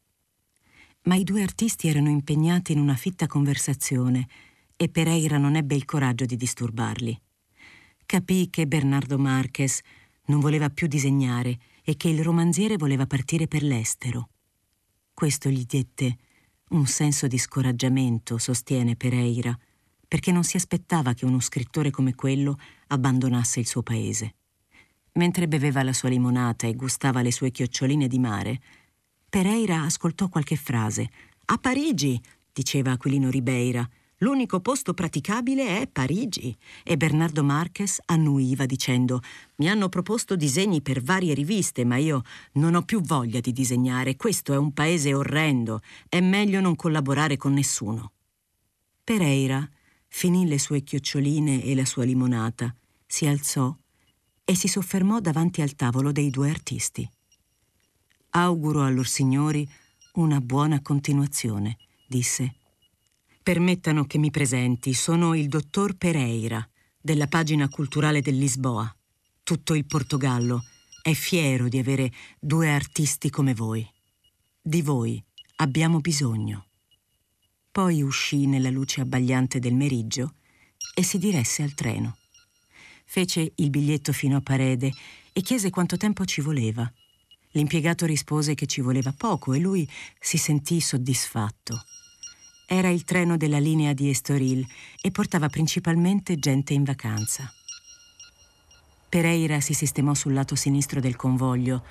ma 1.04 1.16
i 1.16 1.24
due 1.24 1.42
artisti 1.42 1.88
erano 1.88 2.10
impegnati 2.10 2.72
in 2.72 2.78
una 2.78 2.94
fitta 2.94 3.26
conversazione 3.26 4.28
e 4.76 4.88
Pereira 4.88 5.38
non 5.38 5.56
ebbe 5.56 5.74
il 5.74 5.84
coraggio 5.84 6.26
di 6.26 6.36
disturbarli. 6.36 7.18
Capì 8.06 8.50
che 8.50 8.66
Bernardo 8.66 9.18
Marques 9.18 9.80
non 10.26 10.40
voleva 10.40 10.70
più 10.70 10.86
disegnare 10.86 11.58
e 11.82 11.96
che 11.96 12.08
il 12.08 12.22
romanziere 12.22 12.76
voleva 12.76 13.06
partire 13.06 13.48
per 13.48 13.62
l'estero. 13.62 14.28
Questo 15.12 15.48
gli 15.48 15.64
dette 15.66 16.16
un 16.72 16.86
senso 16.86 17.26
di 17.26 17.36
scoraggiamento, 17.36 18.38
sostiene 18.38 18.96
Pereira, 18.96 19.56
perché 20.12 20.30
non 20.30 20.44
si 20.44 20.58
aspettava 20.58 21.14
che 21.14 21.24
uno 21.24 21.40
scrittore 21.40 21.90
come 21.90 22.14
quello 22.14 22.58
abbandonasse 22.88 23.60
il 23.60 23.66
suo 23.66 23.82
paese. 23.82 24.34
Mentre 25.12 25.48
beveva 25.48 25.82
la 25.82 25.94
sua 25.94 26.10
limonata 26.10 26.66
e 26.66 26.74
gustava 26.74 27.22
le 27.22 27.32
sue 27.32 27.50
chioccioline 27.50 28.08
di 28.08 28.18
mare, 28.18 28.60
Pereira 29.30 29.80
ascoltò 29.80 30.28
qualche 30.28 30.56
frase. 30.56 31.08
A 31.46 31.56
Parigi, 31.56 32.20
diceva 32.52 32.90
Aquilino 32.90 33.30
Ribeira. 33.30 33.88
L'unico 34.18 34.60
posto 34.60 34.92
praticabile 34.92 35.80
è 35.80 35.86
Parigi. 35.86 36.54
E 36.84 36.98
Bernardo 36.98 37.42
Marques 37.42 37.98
annuiva 38.04 38.66
dicendo: 38.66 39.22
Mi 39.56 39.70
hanno 39.70 39.88
proposto 39.88 40.36
disegni 40.36 40.82
per 40.82 41.00
varie 41.02 41.32
riviste, 41.32 41.86
ma 41.86 41.96
io 41.96 42.20
non 42.56 42.74
ho 42.74 42.82
più 42.82 43.00
voglia 43.00 43.40
di 43.40 43.54
disegnare. 43.54 44.16
Questo 44.16 44.52
è 44.52 44.58
un 44.58 44.74
paese 44.74 45.14
orrendo. 45.14 45.80
È 46.06 46.20
meglio 46.20 46.60
non 46.60 46.76
collaborare 46.76 47.38
con 47.38 47.54
nessuno. 47.54 48.12
Pereira 49.02 49.66
finì 50.14 50.46
le 50.46 50.58
sue 50.58 50.82
chioccioline 50.82 51.64
e 51.64 51.74
la 51.74 51.86
sua 51.86 52.04
limonata, 52.04 52.72
si 53.06 53.26
alzò 53.26 53.74
e 54.44 54.54
si 54.54 54.68
soffermò 54.68 55.20
davanti 55.20 55.62
al 55.62 55.74
tavolo 55.74 56.12
dei 56.12 56.28
due 56.28 56.50
artisti. 56.50 57.08
Auguro 58.30 58.82
a 58.82 58.90
lor 58.90 59.06
signori 59.06 59.66
una 60.14 60.40
buona 60.40 60.82
continuazione, 60.82 61.78
disse. 62.06 62.56
Permettano 63.42 64.04
che 64.04 64.18
mi 64.18 64.30
presenti, 64.30 64.92
sono 64.92 65.34
il 65.34 65.48
dottor 65.48 65.96
Pereira, 65.96 66.64
della 67.00 67.26
pagina 67.26 67.68
culturale 67.68 68.20
del 68.20 68.36
Lisboa. 68.36 68.94
Tutto 69.42 69.74
il 69.74 69.86
Portogallo 69.86 70.62
è 71.00 71.14
fiero 71.14 71.68
di 71.68 71.78
avere 71.78 72.12
due 72.38 72.70
artisti 72.70 73.30
come 73.30 73.54
voi. 73.54 73.90
Di 74.60 74.82
voi 74.82 75.20
abbiamo 75.56 76.00
bisogno. 76.00 76.66
Poi 77.72 78.02
uscì 78.02 78.44
nella 78.44 78.68
luce 78.68 79.00
abbagliante 79.00 79.58
del 79.58 79.72
meriggio 79.72 80.34
e 80.94 81.02
si 81.02 81.16
diresse 81.16 81.62
al 81.62 81.72
treno. 81.72 82.18
Fece 83.06 83.52
il 83.54 83.70
biglietto 83.70 84.12
fino 84.12 84.36
a 84.36 84.42
Parede 84.42 84.92
e 85.32 85.40
chiese 85.40 85.70
quanto 85.70 85.96
tempo 85.96 86.26
ci 86.26 86.42
voleva. 86.42 86.90
L'impiegato 87.52 88.04
rispose 88.04 88.52
che 88.52 88.66
ci 88.66 88.82
voleva 88.82 89.14
poco 89.16 89.54
e 89.54 89.58
lui 89.58 89.88
si 90.20 90.36
sentì 90.36 90.82
soddisfatto. 90.82 91.82
Era 92.66 92.90
il 92.90 93.04
treno 93.04 93.38
della 93.38 93.58
linea 93.58 93.94
di 93.94 94.10
Estoril 94.10 94.66
e 95.00 95.10
portava 95.10 95.48
principalmente 95.48 96.38
gente 96.38 96.74
in 96.74 96.84
vacanza. 96.84 97.50
Pereira 99.08 99.62
si 99.62 99.72
sistemò 99.72 100.12
sul 100.12 100.34
lato 100.34 100.56
sinistro 100.56 101.00
del 101.00 101.16
convoglio 101.16 101.82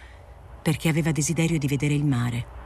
perché 0.62 0.90
aveva 0.90 1.12
desiderio 1.12 1.58
di 1.58 1.68
vedere 1.68 1.96
il 1.96 2.06
mare. 2.06 2.61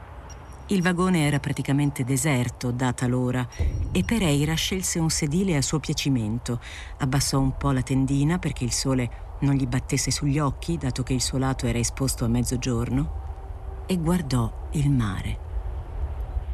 Il 0.68 0.82
vagone 0.82 1.24
era 1.24 1.38
praticamente 1.38 2.02
deserto, 2.02 2.72
data 2.72 3.06
l'ora, 3.06 3.46
e 3.92 4.02
Pereira 4.02 4.54
scelse 4.54 4.98
un 4.98 5.10
sedile 5.10 5.56
a 5.56 5.62
suo 5.62 5.78
piacimento. 5.78 6.60
Abbassò 6.98 7.38
un 7.38 7.56
po' 7.56 7.70
la 7.70 7.82
tendina 7.82 8.40
perché 8.40 8.64
il 8.64 8.72
sole 8.72 9.36
non 9.40 9.54
gli 9.54 9.66
battesse 9.66 10.10
sugli 10.10 10.40
occhi, 10.40 10.76
dato 10.76 11.04
che 11.04 11.12
il 11.12 11.20
suo 11.20 11.38
lato 11.38 11.66
era 11.66 11.78
esposto 11.78 12.24
a 12.24 12.28
mezzogiorno, 12.28 13.84
e 13.86 13.96
guardò 13.96 14.68
il 14.72 14.90
mare. 14.90 15.38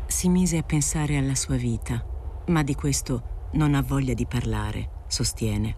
Si 0.09 0.28
mise 0.28 0.59
a 0.59 0.62
pensare 0.62 1.16
alla 1.16 1.35
sua 1.35 1.57
vita, 1.57 2.04
ma 2.49 2.62
di 2.62 2.75
questo 2.75 3.49
non 3.52 3.75
ha 3.75 3.81
voglia 3.81 4.12
di 4.12 4.26
parlare, 4.26 5.04
sostiene. 5.07 5.75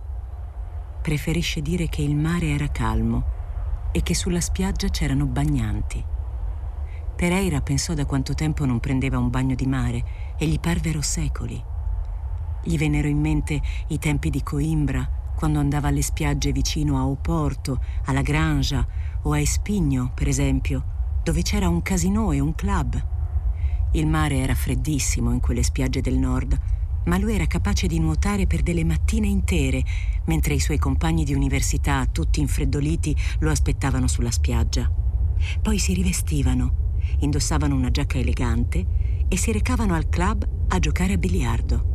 Preferisce 1.00 1.62
dire 1.62 1.88
che 1.88 2.02
il 2.02 2.16
mare 2.16 2.48
era 2.48 2.66
calmo 2.66 3.24
e 3.92 4.02
che 4.02 4.16
sulla 4.16 4.40
spiaggia 4.40 4.88
c'erano 4.88 5.26
bagnanti. 5.26 6.13
Pereira 7.24 7.62
pensò 7.62 7.94
da 7.94 8.04
quanto 8.04 8.34
tempo 8.34 8.66
non 8.66 8.80
prendeva 8.80 9.16
un 9.16 9.30
bagno 9.30 9.54
di 9.54 9.64
mare 9.64 10.34
e 10.36 10.46
gli 10.46 10.60
parvero 10.60 11.00
secoli. 11.00 11.58
Gli 12.62 12.76
vennero 12.76 13.08
in 13.08 13.18
mente 13.18 13.62
i 13.86 13.98
tempi 13.98 14.28
di 14.28 14.42
Coimbra, 14.42 15.32
quando 15.34 15.58
andava 15.58 15.88
alle 15.88 16.02
spiagge 16.02 16.52
vicino 16.52 16.98
a 16.98 17.06
Oporto, 17.06 17.80
alla 18.04 18.20
Grangia 18.20 18.86
o 19.22 19.32
a 19.32 19.40
Espigno, 19.40 20.12
per 20.14 20.28
esempio, 20.28 20.84
dove 21.22 21.40
c'era 21.40 21.66
un 21.66 21.80
casino 21.80 22.30
e 22.30 22.40
un 22.40 22.54
club. 22.54 23.02
Il 23.92 24.06
mare 24.06 24.36
era 24.36 24.54
freddissimo 24.54 25.32
in 25.32 25.40
quelle 25.40 25.62
spiagge 25.62 26.02
del 26.02 26.18
nord, 26.18 26.60
ma 27.06 27.16
lui 27.16 27.36
era 27.36 27.46
capace 27.46 27.86
di 27.86 27.98
nuotare 28.00 28.46
per 28.46 28.60
delle 28.60 28.84
mattine 28.84 29.28
intere, 29.28 29.82
mentre 30.26 30.52
i 30.52 30.60
suoi 30.60 30.76
compagni 30.76 31.24
di 31.24 31.32
università, 31.32 32.04
tutti 32.04 32.40
infreddoliti, 32.40 33.16
lo 33.38 33.48
aspettavano 33.48 34.08
sulla 34.08 34.30
spiaggia. 34.30 34.92
Poi 35.62 35.78
si 35.78 35.94
rivestivano 35.94 36.83
indossavano 37.20 37.74
una 37.74 37.90
giacca 37.90 38.18
elegante 38.18 38.84
e 39.28 39.36
si 39.36 39.52
recavano 39.52 39.94
al 39.94 40.08
club 40.08 40.46
a 40.68 40.78
giocare 40.78 41.14
a 41.14 41.18
biliardo. 41.18 41.92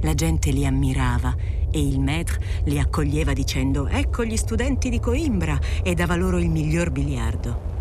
La 0.00 0.14
gente 0.14 0.50
li 0.50 0.66
ammirava 0.66 1.34
e 1.70 1.80
il 1.80 1.98
maître 2.00 2.40
li 2.64 2.78
accoglieva 2.78 3.32
dicendo 3.32 3.88
ecco 3.88 4.24
gli 4.24 4.36
studenti 4.36 4.88
di 4.88 5.00
Coimbra 5.00 5.58
e 5.82 5.94
dava 5.94 6.16
loro 6.16 6.38
il 6.38 6.48
miglior 6.48 6.90
biliardo. 6.90 7.72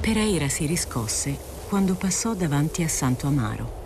Pereira 0.00 0.48
si 0.48 0.66
riscosse 0.66 1.36
quando 1.68 1.94
passò 1.94 2.34
davanti 2.34 2.82
a 2.82 2.88
Santo 2.88 3.26
Amaro. 3.26 3.80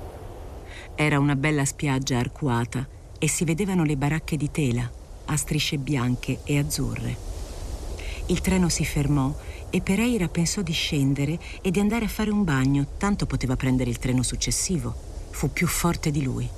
Era 0.94 1.18
una 1.18 1.36
bella 1.36 1.64
spiaggia 1.64 2.18
arcuata 2.18 2.86
e 3.18 3.28
si 3.28 3.44
vedevano 3.44 3.84
le 3.84 3.96
baracche 3.96 4.36
di 4.36 4.50
tela 4.50 4.90
a 5.26 5.36
strisce 5.36 5.78
bianche 5.78 6.40
e 6.44 6.58
azzurre. 6.58 7.16
Il 8.26 8.40
treno 8.40 8.68
si 8.68 8.84
fermò 8.84 9.32
e 9.70 9.80
Pereira 9.80 10.28
pensò 10.28 10.62
di 10.62 10.72
scendere 10.72 11.38
e 11.60 11.70
di 11.70 11.80
andare 11.80 12.04
a 12.04 12.08
fare 12.08 12.30
un 12.30 12.44
bagno, 12.44 12.86
tanto 12.98 13.26
poteva 13.26 13.56
prendere 13.56 13.90
il 13.90 13.98
treno 13.98 14.22
successivo. 14.22 14.94
Fu 15.30 15.52
più 15.52 15.66
forte 15.66 16.10
di 16.10 16.22
lui. 16.22 16.48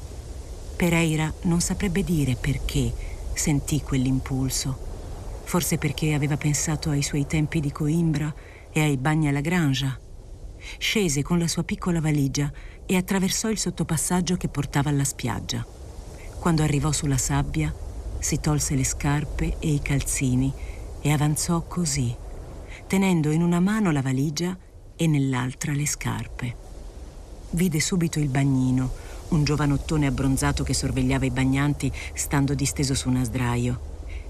Pereira 0.76 1.32
non 1.42 1.60
saprebbe 1.60 2.04
dire 2.04 2.36
perché 2.36 2.92
sentì 3.34 3.80
quell'impulso. 3.82 4.86
Forse 5.44 5.78
perché 5.78 6.14
aveva 6.14 6.36
pensato 6.36 6.90
ai 6.90 7.02
suoi 7.02 7.26
tempi 7.26 7.60
di 7.60 7.72
Coimbra 7.72 8.32
e 8.70 8.80
ai 8.80 8.96
bagni 8.96 9.28
alla 9.28 9.40
Grangia. 9.40 9.98
Scese 10.78 11.22
con 11.22 11.38
la 11.38 11.48
sua 11.48 11.64
piccola 11.64 12.00
valigia 12.00 12.52
e 12.86 12.96
attraversò 12.96 13.48
il 13.50 13.58
sottopassaggio 13.58 14.36
che 14.36 14.48
portava 14.48 14.90
alla 14.90 15.04
spiaggia. 15.04 15.66
Quando 16.38 16.62
arrivò 16.62 16.92
sulla 16.92 17.16
sabbia, 17.16 17.74
si 18.18 18.38
tolse 18.38 18.74
le 18.74 18.84
scarpe 18.84 19.56
e 19.58 19.72
i 19.72 19.80
calzini 19.80 20.52
e 21.00 21.12
avanzò 21.12 21.62
così 21.62 22.14
tenendo 22.88 23.30
in 23.30 23.42
una 23.42 23.60
mano 23.60 23.92
la 23.92 24.00
valigia 24.00 24.56
e 24.96 25.06
nell'altra 25.06 25.72
le 25.72 25.86
scarpe. 25.86 26.56
Vide 27.50 27.80
subito 27.80 28.18
il 28.18 28.28
bagnino, 28.28 28.90
un 29.28 29.44
giovanottone 29.44 30.06
abbronzato 30.06 30.64
che 30.64 30.72
sorvegliava 30.72 31.26
i 31.26 31.30
bagnanti 31.30 31.92
stando 32.14 32.54
disteso 32.54 32.94
su 32.94 33.10
una 33.10 33.24
sdraio. 33.24 33.78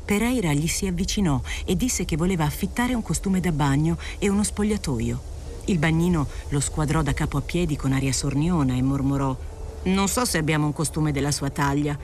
Pereira 0.04 0.52
gli 0.52 0.66
si 0.66 0.88
avvicinò 0.88 1.40
e 1.64 1.76
disse 1.76 2.04
che 2.04 2.16
voleva 2.16 2.44
affittare 2.44 2.94
un 2.94 3.02
costume 3.02 3.38
da 3.38 3.52
bagno 3.52 3.96
e 4.18 4.28
uno 4.28 4.42
spogliatoio. 4.42 5.22
Il 5.66 5.78
bagnino 5.78 6.26
lo 6.48 6.58
squadrò 6.58 7.00
da 7.02 7.14
capo 7.14 7.36
a 7.36 7.42
piedi 7.42 7.76
con 7.76 7.92
aria 7.92 8.12
sorniona 8.12 8.74
e 8.74 8.82
mormorò 8.82 9.36
Non 9.84 10.08
so 10.08 10.24
se 10.24 10.36
abbiamo 10.36 10.66
un 10.66 10.72
costume 10.72 11.12
della 11.12 11.30
sua 11.30 11.50
taglia. 11.50 11.96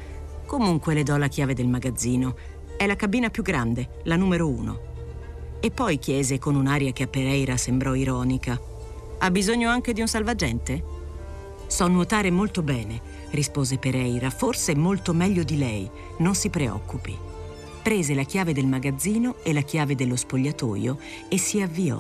Comunque 0.47 0.95
le 0.95 1.03
do 1.03 1.17
la 1.17 1.27
chiave 1.27 1.55
del 1.55 1.67
magazzino. 1.67 2.37
È 2.77 2.87
la 2.87 2.95
cabina 2.95 3.29
più 3.29 3.43
grande, 3.43 4.01
la 4.05 4.15
numero 4.15 4.47
uno. 4.49 4.93
E 5.65 5.71
poi 5.71 5.99
chiese 5.99 6.39
con 6.39 6.57
un'aria 6.57 6.93
che 6.93 7.05
a 7.05 7.07
Pereira 7.07 7.57
sembrò 7.57 7.95
ironica. 7.95 8.61
Ha 9.17 9.31
bisogno 9.31 9.71
anche 9.71 9.95
di 9.95 10.03
un 10.03 10.07
salvagente? 10.07 10.85
So 11.69 11.89
nuotare 11.89 12.31
molto 12.31 12.61
bene, 12.61 13.01
rispose 13.31 13.79
Pereira, 13.79 14.29
forse 14.29 14.77
molto 14.77 15.15
meglio 15.15 15.43
di 15.43 15.57
lei. 15.57 15.91
Non 16.19 16.35
si 16.35 16.51
preoccupi. 16.51 17.17
Prese 17.83 18.13
la 18.13 18.25
chiave 18.25 18.53
del 18.53 18.67
magazzino 18.67 19.37
e 19.43 19.55
la 19.55 19.63
chiave 19.63 19.95
dello 19.95 20.17
spogliatoio 20.17 20.99
e 21.31 21.39
si 21.39 21.63
avviò. 21.63 21.99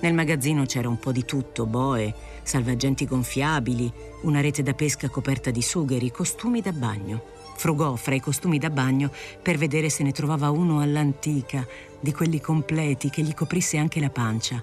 Nel 0.00 0.14
magazzino 0.14 0.66
c'era 0.66 0.88
un 0.88 0.98
po' 0.98 1.12
di 1.12 1.24
tutto, 1.24 1.64
boe, 1.64 2.12
salvagenti 2.42 3.06
gonfiabili, 3.06 3.88
una 4.22 4.40
rete 4.40 4.64
da 4.64 4.74
pesca 4.74 5.08
coperta 5.08 5.52
di 5.52 5.62
sugheri, 5.62 6.10
costumi 6.10 6.60
da 6.60 6.72
bagno. 6.72 7.22
Frugò 7.58 7.96
fra 7.96 8.14
i 8.14 8.20
costumi 8.20 8.60
da 8.60 8.70
bagno 8.70 9.10
per 9.42 9.58
vedere 9.58 9.90
se 9.90 10.04
ne 10.04 10.12
trovava 10.12 10.48
uno 10.50 10.80
all'antica, 10.80 11.66
di 11.98 12.12
quelli 12.12 12.40
completi 12.40 13.10
che 13.10 13.22
gli 13.22 13.34
coprisse 13.34 13.78
anche 13.78 13.98
la 13.98 14.10
pancia. 14.10 14.62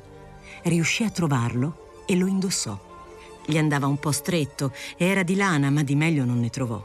Riuscì 0.64 1.04
a 1.04 1.10
trovarlo 1.10 2.04
e 2.06 2.16
lo 2.16 2.26
indossò. 2.26 2.80
Gli 3.46 3.58
andava 3.58 3.88
un 3.88 3.98
po' 3.98 4.14
stretto 4.14 4.72
e 4.96 5.08
era 5.08 5.24
di 5.24 5.36
lana, 5.36 5.70
ma 5.70 5.84
di 5.84 5.94
meglio 5.94 6.24
non 6.24 6.40
ne 6.40 6.50
trovò. 6.50 6.82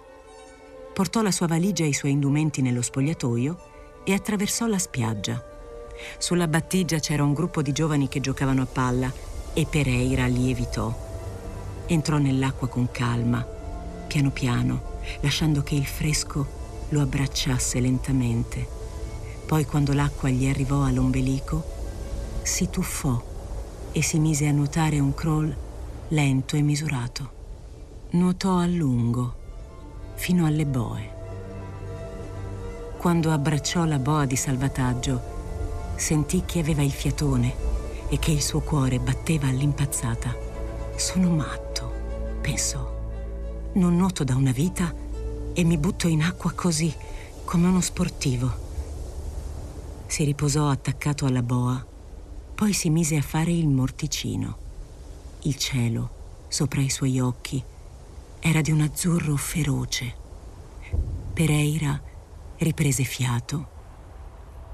Portò 0.93 1.23
la 1.23 1.31
sua 1.31 1.47
valigia 1.47 1.85
e 1.85 1.89
i 1.89 1.95
suoi 1.95 2.11
indumenti 2.11 2.61
nello 2.61 2.83
spogliatoio 2.83 3.59
e 4.03 4.13
attraversò 4.13 4.67
la 4.67 4.79
spiaggia. 4.79 5.41
Sulla 6.19 6.49
battigia 6.49 6.99
c'era 6.99 7.23
un 7.23 7.35
gruppo 7.35 7.63
di 7.63 7.71
giovani 7.71 8.09
che 8.09 8.19
giocavano 8.19 8.63
a 8.63 8.67
palla 8.67 9.13
e 9.55 9.65
Pereira 9.65 10.27
li 10.27 10.51
evitò. 10.51 10.93
Entrò 11.87 12.19
nell'acqua 12.19 12.67
con 12.67 12.91
calma, 12.91 13.47
piano 14.09 14.31
piano, 14.31 14.90
lasciando 15.21 15.63
che 15.63 15.75
il 15.75 15.87
fresco 15.87 16.59
lo 16.91 17.01
abbracciasse 17.01 17.81
lentamente. 17.81 18.67
Poi 19.47 19.65
quando 19.65 19.93
l'acqua 19.93 20.29
gli 20.29 20.47
arrivò 20.47 20.85
all'ombelico, 20.85 21.63
si 22.43 22.71
tuffò 22.71 23.21
e 23.93 24.03
si 24.03 24.19
mise 24.19 24.47
a 24.47 24.53
nuotare 24.53 24.99
un 24.99 25.15
crawl 25.15 25.57
lento 26.09 26.57
e 26.57 26.63
misurato. 26.63 27.39
Nuotò 28.11 28.59
a 28.59 28.67
lungo, 28.67 29.35
fino 30.15 30.47
alle 30.47 30.67
boe. 30.67 31.19
Quando 32.97 33.31
abbracciò 33.31 33.85
la 33.85 33.99
boa 33.99 34.27
di 34.27 34.37
salvataggio, 34.37 35.39
sentì 35.97 36.43
che 36.45 36.59
aveva 36.59 36.83
il 36.83 36.91
fiatone 36.91 37.55
e 38.09 38.19
che 38.19 38.33
il 38.33 38.43
suo 38.43 38.61
cuore 38.61 38.99
batteva 38.99 39.47
all'impazzata. 39.47 40.37
Sono 40.97 41.31
matto, 41.31 41.93
pensò. 42.41 43.00
Non 43.73 43.97
nuoto 43.97 44.25
da 44.25 44.35
una 44.35 44.51
vita 44.51 44.93
e 45.53 45.63
mi 45.63 45.79
butto 45.79 46.09
in 46.09 46.23
acqua 46.23 46.51
così, 46.51 46.93
come 47.45 47.69
uno 47.69 47.81
sportivo. 47.81 48.53
Si 50.07 50.25
riposò 50.25 50.69
attaccato 50.69 51.25
alla 51.25 51.43
boa, 51.43 51.87
poi 52.53 52.73
si 52.73 52.91
mise 52.91 53.17
a 53.17 53.23
fare 53.23 53.53
il 53.53 53.69
morticino. 53.69 54.57
Il 55.43 55.55
cielo, 55.55 56.11
sopra 56.49 56.81
i 56.81 56.91
suoi 56.91 57.21
occhi, 57.21 57.63
era 58.41 58.61
di 58.61 58.73
un 58.73 58.81
azzurro 58.81 59.37
feroce. 59.37 60.15
Pereira 61.33 62.01
riprese 62.57 63.05
fiato 63.05 63.69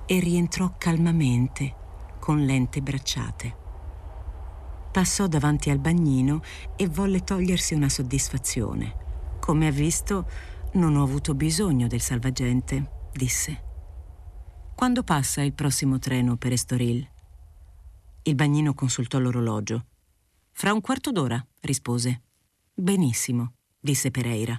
e 0.06 0.18
rientrò 0.20 0.72
calmamente 0.78 1.74
con 2.18 2.44
lente 2.46 2.80
bracciate. 2.80 3.65
Passò 4.96 5.26
davanti 5.26 5.68
al 5.68 5.78
bagnino 5.78 6.40
e 6.74 6.88
volle 6.88 7.22
togliersi 7.22 7.74
una 7.74 7.90
soddisfazione. 7.90 9.36
Come 9.40 9.66
ha 9.66 9.70
visto, 9.70 10.26
non 10.72 10.96
ho 10.96 11.02
avuto 11.02 11.34
bisogno 11.34 11.86
del 11.86 12.00
salvagente, 12.00 13.08
disse. 13.12 13.62
Quando 14.74 15.02
passa 15.02 15.42
il 15.42 15.52
prossimo 15.52 15.98
treno 15.98 16.38
per 16.38 16.52
Estoril? 16.52 17.06
Il 18.22 18.34
bagnino 18.34 18.72
consultò 18.72 19.18
l'orologio. 19.18 19.84
Fra 20.52 20.72
un 20.72 20.80
quarto 20.80 21.12
d'ora, 21.12 21.46
rispose. 21.60 22.22
Benissimo, 22.72 23.52
disse 23.78 24.10
Pereira. 24.10 24.58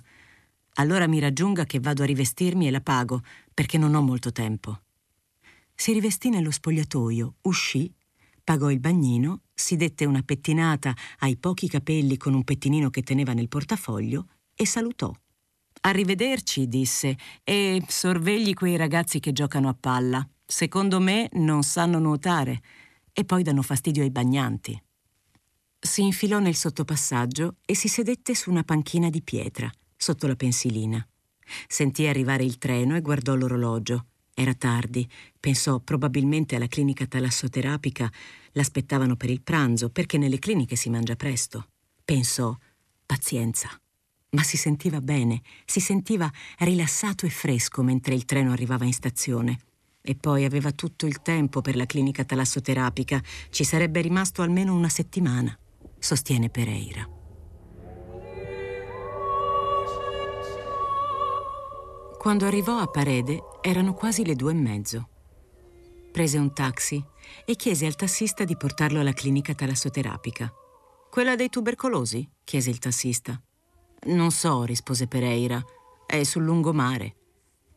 Allora 0.76 1.08
mi 1.08 1.18
raggiunga 1.18 1.66
che 1.66 1.80
vado 1.80 2.04
a 2.04 2.06
rivestirmi 2.06 2.68
e 2.68 2.70
la 2.70 2.82
pago, 2.82 3.24
perché 3.56 3.80
non 3.80 3.96
ho 3.96 4.04
molto 4.04 4.32
tempo. 4.32 4.82
Si 5.74 5.94
rivestì 5.94 6.30
nello 6.30 6.52
spogliatoio, 6.52 7.38
uscì, 7.42 7.92
pagò 8.48 8.72
il 8.72 8.80
bagnino, 8.80 9.42
si 9.54 9.76
dette 9.76 10.06
una 10.06 10.22
pettinata 10.22 10.96
ai 11.20 11.36
pochi 11.36 11.68
capelli 11.68 12.16
con 12.16 12.34
un 12.34 12.46
pettinino 12.46 12.90
che 12.90 13.02
teneva 13.02 13.34
nel 13.34 13.50
portafoglio 13.50 14.28
e 14.56 14.66
salutò. 14.66 15.14
Arrivederci, 15.82 16.70
disse, 16.70 17.18
e 17.44 17.84
sorvegli 17.86 18.54
quei 18.54 18.78
ragazzi 18.78 19.20
che 19.20 19.34
giocano 19.34 19.68
a 19.68 19.76
palla. 19.78 20.26
Secondo 20.46 21.02
me 21.02 21.28
non 21.34 21.62
sanno 21.64 22.00
nuotare 22.00 22.62
e 23.12 23.26
poi 23.26 23.44
danno 23.44 23.64
fastidio 23.64 24.02
ai 24.02 24.12
bagnanti. 24.12 24.82
Si 25.78 26.02
infilò 26.04 26.40
nel 26.40 26.56
sottopassaggio 26.56 27.58
e 27.66 27.76
si 27.76 27.90
sedette 27.90 28.34
su 28.34 28.50
una 28.50 28.64
panchina 28.64 29.10
di 29.10 29.22
pietra, 29.22 29.70
sotto 29.98 30.26
la 30.26 30.38
pensilina. 30.38 31.06
Sentì 31.68 32.08
arrivare 32.08 32.46
il 32.46 32.58
treno 32.58 32.96
e 32.96 33.02
guardò 33.02 33.36
l'orologio. 33.36 34.06
Era 34.40 34.54
tardi, 34.54 35.10
pensò 35.40 35.80
probabilmente 35.80 36.56
alla 36.56 36.68
clinica 36.68 37.08
talassoterapica, 37.08 38.08
l'aspettavano 38.52 39.16
per 39.16 39.32
il 39.32 39.42
pranzo, 39.42 39.90
perché 39.90 40.20
nelle 40.20 40.38
cliniche 40.38 40.76
si 40.76 40.92
mangia 40.92 41.16
presto. 41.16 41.70
Pensò, 42.06 42.56
pazienza. 43.04 43.68
Ma 44.30 44.44
si 44.44 44.56
sentiva 44.56 45.02
bene, 45.02 45.42
si 45.66 45.80
sentiva 45.80 46.32
rilassato 46.60 47.26
e 47.26 47.30
fresco 47.30 47.82
mentre 47.82 48.14
il 48.14 48.26
treno 48.26 48.52
arrivava 48.52 48.86
in 48.86 48.94
stazione. 48.94 49.58
E 50.04 50.14
poi 50.14 50.46
aveva 50.46 50.72
tutto 50.72 51.08
il 51.08 51.24
tempo 51.24 51.62
per 51.62 51.76
la 51.76 51.88
clinica 51.88 52.24
talassoterapica, 52.24 53.20
ci 53.50 53.64
sarebbe 53.64 54.02
rimasto 54.02 54.44
almeno 54.44 54.76
una 54.76 54.90
settimana, 54.90 55.58
sostiene 55.98 56.50
Pereira. 56.50 57.17
Quando 62.28 62.46
arrivò 62.46 62.80
a 62.80 62.88
Parede 62.88 63.42
erano 63.62 63.94
quasi 63.94 64.26
le 64.26 64.36
due 64.36 64.52
e 64.52 64.56
mezzo. 64.56 65.08
Prese 66.12 66.38
un 66.38 66.54
taxi 66.54 67.02
e 67.46 67.56
chiese 67.56 67.86
al 67.86 67.96
tassista 67.96 68.44
di 68.44 68.58
portarlo 68.58 69.00
alla 69.00 69.14
clinica 69.14 69.56
talassoterapica. 69.56 70.52
Quella 71.10 71.38
dei 71.38 71.48
tubercolosi? 71.48 72.30
chiese 72.44 72.70
il 72.70 72.80
tassista. 72.80 73.42
Non 74.08 74.32
so, 74.32 74.66
rispose 74.66 75.08
Pereira. 75.08 75.64
È 76.06 76.22
sul 76.24 76.44
lungomare. 76.44 77.16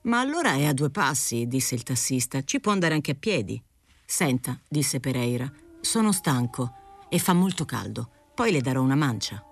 Ma 0.02 0.18
allora 0.18 0.54
è 0.54 0.64
a 0.64 0.72
due 0.72 0.90
passi, 0.90 1.46
disse 1.46 1.76
il 1.76 1.84
tassista. 1.84 2.42
Ci 2.42 2.58
può 2.58 2.72
andare 2.72 2.94
anche 2.94 3.12
a 3.12 3.16
piedi. 3.16 3.62
Senta, 4.04 4.60
disse 4.68 4.98
Pereira, 4.98 5.48
sono 5.80 6.10
stanco 6.10 6.72
e 7.08 7.20
fa 7.20 7.34
molto 7.34 7.64
caldo. 7.64 8.32
Poi 8.34 8.50
le 8.50 8.62
darò 8.62 8.82
una 8.82 8.96
mancia. 8.96 9.44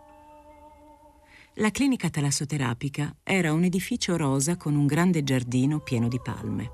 La 1.60 1.72
clinica 1.72 2.08
talassoterapica 2.08 3.16
era 3.24 3.52
un 3.52 3.64
edificio 3.64 4.16
rosa 4.16 4.56
con 4.56 4.76
un 4.76 4.86
grande 4.86 5.24
giardino 5.24 5.80
pieno 5.80 6.06
di 6.06 6.20
palme. 6.20 6.70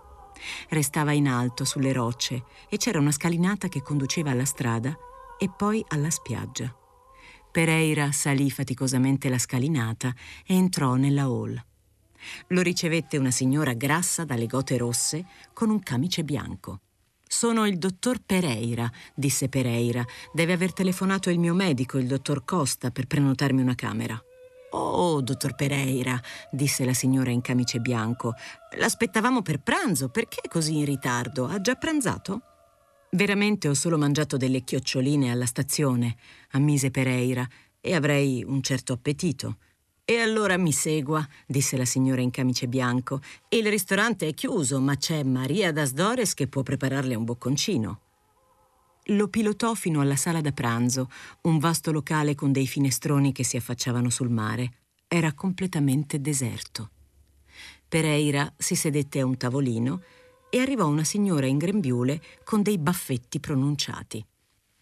Restava 0.68 1.12
in 1.12 1.26
alto 1.26 1.64
sulle 1.64 1.90
rocce 1.90 2.44
e 2.68 2.76
c'era 2.76 2.98
una 2.98 3.10
scalinata 3.10 3.68
che 3.68 3.80
conduceva 3.80 4.32
alla 4.32 4.44
strada 4.44 4.94
e 5.38 5.48
poi 5.48 5.82
alla 5.88 6.10
spiaggia. 6.10 6.70
Pereira 7.50 8.12
salì 8.12 8.50
faticosamente 8.50 9.30
la 9.30 9.38
scalinata 9.38 10.14
e 10.44 10.54
entrò 10.54 10.96
nella 10.96 11.22
hall. 11.22 11.58
Lo 12.48 12.60
ricevette 12.60 13.16
una 13.16 13.30
signora 13.30 13.72
grassa 13.72 14.26
dalle 14.26 14.46
gote 14.46 14.76
rosse 14.76 15.24
con 15.54 15.70
un 15.70 15.80
camice 15.80 16.24
bianco. 16.24 16.80
Sono 17.26 17.66
il 17.66 17.78
dottor 17.78 18.18
Pereira, 18.20 18.92
disse 19.14 19.48
Pereira. 19.48 20.04
Deve 20.30 20.52
aver 20.52 20.74
telefonato 20.74 21.30
il 21.30 21.38
mio 21.38 21.54
medico, 21.54 21.96
il 21.96 22.06
dottor 22.06 22.44
Costa, 22.44 22.90
per 22.90 23.06
prenotarmi 23.06 23.62
una 23.62 23.74
camera. 23.74 24.22
Oh, 24.76 25.20
dottor 25.20 25.54
Pereira, 25.54 26.20
disse 26.50 26.84
la 26.84 26.94
signora 26.94 27.30
in 27.30 27.40
camice 27.40 27.78
bianco, 27.78 28.34
l'aspettavamo 28.76 29.40
per 29.40 29.60
pranzo, 29.60 30.08
perché 30.08 30.48
così 30.48 30.78
in 30.78 30.84
ritardo? 30.84 31.46
Ha 31.46 31.60
già 31.60 31.76
pranzato? 31.76 32.40
Veramente 33.10 33.68
ho 33.68 33.74
solo 33.74 33.96
mangiato 33.96 34.36
delle 34.36 34.64
chioccioline 34.64 35.30
alla 35.30 35.46
stazione, 35.46 36.16
ammise 36.50 36.90
Pereira, 36.90 37.48
e 37.80 37.94
avrei 37.94 38.42
un 38.42 38.62
certo 38.62 38.92
appetito. 38.92 39.58
E 40.04 40.18
allora 40.18 40.58
mi 40.58 40.72
segua, 40.72 41.24
disse 41.46 41.76
la 41.76 41.84
signora 41.84 42.20
in 42.20 42.32
camice 42.32 42.66
bianco. 42.66 43.20
Il 43.50 43.70
ristorante 43.70 44.26
è 44.26 44.34
chiuso, 44.34 44.80
ma 44.80 44.96
c'è 44.96 45.22
Maria 45.22 45.70
Dasdores 45.70 46.34
che 46.34 46.48
può 46.48 46.64
prepararle 46.64 47.14
un 47.14 47.24
bocconcino. 47.24 48.00
Lo 49.08 49.28
pilotò 49.28 49.74
fino 49.74 50.00
alla 50.00 50.16
sala 50.16 50.40
da 50.40 50.52
pranzo, 50.52 51.10
un 51.42 51.58
vasto 51.58 51.92
locale 51.92 52.34
con 52.34 52.52
dei 52.52 52.66
finestroni 52.66 53.32
che 53.32 53.44
si 53.44 53.58
affacciavano 53.58 54.08
sul 54.08 54.30
mare. 54.30 54.78
Era 55.06 55.34
completamente 55.34 56.20
deserto. 56.20 56.90
Pereira 57.86 58.50
si 58.56 58.74
sedette 58.74 59.20
a 59.20 59.26
un 59.26 59.36
tavolino 59.36 60.00
e 60.48 60.58
arrivò 60.58 60.86
una 60.86 61.04
signora 61.04 61.46
in 61.46 61.58
grembiule 61.58 62.22
con 62.44 62.62
dei 62.62 62.78
baffetti 62.78 63.40
pronunciati. 63.40 64.24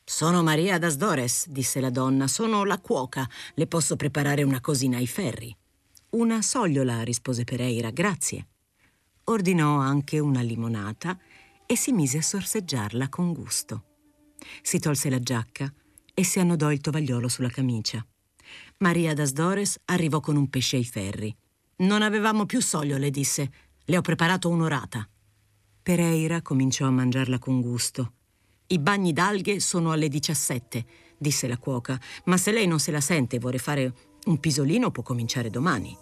Sono 0.04 0.42
Maria 0.42 0.78
Dasdores, 0.78 1.48
disse 1.48 1.80
la 1.80 1.90
donna, 1.90 2.28
sono 2.28 2.64
la 2.64 2.78
cuoca, 2.78 3.28
le 3.54 3.66
posso 3.66 3.96
preparare 3.96 4.44
una 4.44 4.60
cosina 4.60 4.98
ai 4.98 5.06
ferri. 5.06 5.54
Una 6.10 6.42
sogliola, 6.42 7.02
rispose 7.02 7.42
Pereira, 7.42 7.90
grazie. 7.90 8.46
Ordinò 9.24 9.78
anche 9.78 10.18
una 10.18 10.42
limonata 10.42 11.18
e 11.66 11.76
si 11.76 11.92
mise 11.92 12.18
a 12.18 12.22
sorseggiarla 12.22 13.08
con 13.08 13.32
gusto. 13.32 13.84
Si 14.62 14.78
tolse 14.78 15.10
la 15.10 15.20
giacca 15.20 15.72
e 16.14 16.24
si 16.24 16.40
annodò 16.40 16.70
il 16.72 16.80
tovagliolo 16.80 17.28
sulla 17.28 17.48
camicia. 17.48 18.04
Maria 18.78 19.14
Dasdores 19.14 19.80
arrivò 19.86 20.20
con 20.20 20.36
un 20.36 20.48
pesce 20.48 20.76
ai 20.76 20.84
ferri. 20.84 21.34
Non 21.76 22.02
avevamo 22.02 22.46
più 22.46 22.60
soglio, 22.60 22.98
le 22.98 23.10
disse. 23.10 23.50
Le 23.84 23.96
ho 23.96 24.00
preparato 24.00 24.48
un'orata. 24.48 25.08
Pereira 25.82 26.42
cominciò 26.42 26.86
a 26.86 26.90
mangiarla 26.90 27.38
con 27.38 27.60
gusto. 27.60 28.12
I 28.68 28.78
bagni 28.78 29.12
d'alghe 29.12 29.60
sono 29.60 29.90
alle 29.90 30.08
17, 30.08 30.84
disse 31.18 31.48
la 31.48 31.58
cuoca, 31.58 32.00
ma 32.24 32.36
se 32.36 32.52
lei 32.52 32.66
non 32.66 32.78
se 32.78 32.90
la 32.90 33.00
sente 33.00 33.36
e 33.36 33.38
vuole 33.38 33.58
fare 33.58 33.92
un 34.26 34.38
pisolino 34.38 34.90
può 34.90 35.02
cominciare 35.02 35.50
domani. 35.50 35.96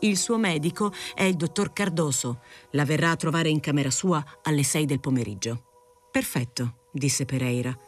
Il 0.00 0.16
suo 0.16 0.38
medico 0.38 0.92
è 1.14 1.24
il 1.24 1.36
dottor 1.36 1.72
Cardoso. 1.72 2.40
La 2.72 2.84
verrà 2.84 3.10
a 3.10 3.16
trovare 3.16 3.48
in 3.48 3.60
camera 3.60 3.90
sua 3.90 4.24
alle 4.42 4.62
6 4.62 4.86
del 4.86 5.00
pomeriggio. 5.00 5.75
Perfetto, 6.16 6.88
disse 6.92 7.26
Pereira. 7.26 7.78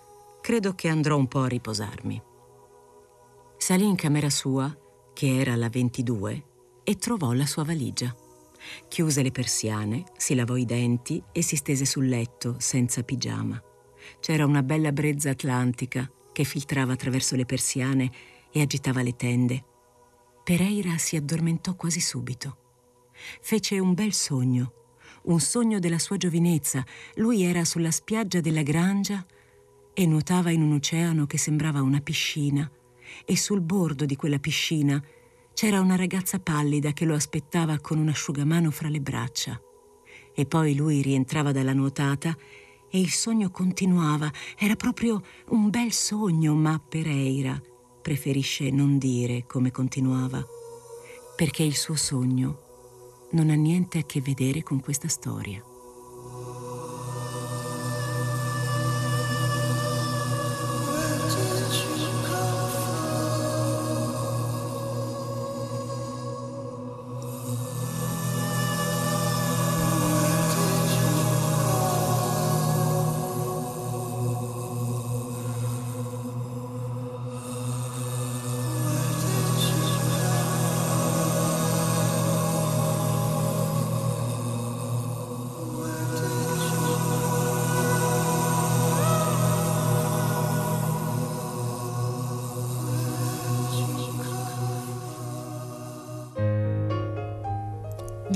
Credo 0.43 0.75
che 0.75 0.89
andrò 0.89 1.17
un 1.17 1.29
po' 1.29 1.45
a 1.45 1.49
riposarmi. 1.49 2.23
Salì 3.57 3.87
in 3.87 3.95
camera 3.95 4.29
sua, 4.29 4.71
che 5.15 5.39
era 5.39 5.57
la 5.57 5.71
22, 5.71 6.45
e 6.85 6.97
trovò 6.97 7.33
la 7.33 7.47
sua 7.47 7.65
valigia. 7.65 8.15
Chiuse 8.87 9.23
le 9.23 9.31
persiane, 9.31 10.05
si 10.19 10.35
lavò 10.35 10.57
i 10.57 10.67
denti 10.67 11.23
e 11.33 11.41
si 11.41 11.57
stese 11.57 11.87
sul 11.87 12.07
letto 12.07 12.57
senza 12.59 13.03
pigiama. 13.03 13.59
C'era 14.21 14.45
una 14.45 14.63
bella 14.63 14.93
brezza 14.93 15.31
atlantica 15.31 16.07
che 16.31 16.45
filtrava 16.45 16.93
attraverso 16.93 17.35
le 17.35 17.47
persiane 17.47 18.13
e 18.53 18.61
agitava 18.61 19.01
le 19.01 19.17
tende. 19.17 19.65
Pereira 20.45 20.99
si 20.99 21.17
addormentò 21.17 21.75
quasi 21.77 22.01
subito. 22.01 22.59
Fece 23.41 23.79
un 23.79 23.95
bel 23.95 24.13
sogno 24.13 24.73
un 25.29 25.41
sogno 25.41 25.79
della 25.79 25.99
sua 25.99 26.17
giovinezza. 26.17 26.85
Lui 27.15 27.43
era 27.43 27.65
sulla 27.65 27.91
spiaggia 27.91 28.41
della 28.41 28.63
Grangia 28.63 29.25
e 29.95 30.07
nuotava 30.07 30.51
in 30.51 30.63
un 30.63 30.73
oceano 30.73 31.27
che 31.27 31.39
sembrava 31.39 31.83
una 31.83 32.01
piscina 32.01 32.71
e 33.25 33.37
sul 33.37 33.61
bordo 33.61 34.05
di 34.05 34.17
quella 34.17 34.39
piscina 34.39 35.03
c'era 35.55 35.81
una 35.81 35.97
ragazza 35.97 36.39
pallida 36.39 36.93
che 36.93 37.05
lo 37.05 37.15
aspettava 37.15 37.79
con 37.81 37.99
un 37.99 38.09
asciugamano 38.09 38.71
fra 38.71 38.89
le 38.89 39.01
braccia. 39.01 39.61
E 40.35 40.47
poi 40.47 40.75
lui 40.77 41.03
rientrava 41.03 41.53
dalla 41.53 41.73
nuotata 41.73 42.37
e 42.91 43.01
il 43.01 43.11
sogno 43.11 43.51
continuava. 43.51 44.31
Era 44.57 44.77
proprio 44.77 45.21
un 45.49 45.69
bel 45.69 45.93
sogno, 45.93 46.55
ma 46.55 46.79
Pereira 46.79 47.61
preferisce 48.01 48.71
non 48.71 48.99
dire 48.99 49.45
come 49.47 49.73
continuava, 49.73 50.47
perché 51.35 51.65
il 51.65 51.75
suo 51.75 51.97
sogno 51.97 52.68
non 53.31 53.51
ha 53.51 53.55
niente 53.55 53.99
a 53.99 54.03
che 54.03 54.21
vedere 54.21 54.63
con 54.63 54.81
questa 54.81 55.09
storia. 55.09 55.68